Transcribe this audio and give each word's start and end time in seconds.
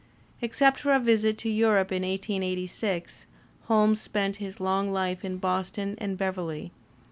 Except 0.41 0.79
for 0.79 0.93
a 0.93 0.99
visit 0.99 1.37
to 1.37 1.47
Europe 1.49 1.91
in 1.91 2.01
1886, 2.01 3.27
Holmes 3.65 4.01
spent 4.01 4.37
his 4.37 4.59
long 4.59 4.91
life 4.91 5.23
in 5.23 5.37
Boston 5.37 5.93
and 5.99 6.17
Beverley. 6.17 6.71